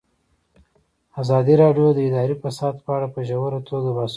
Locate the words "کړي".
4.07-4.09